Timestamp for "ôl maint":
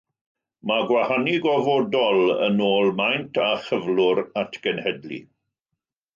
2.69-3.39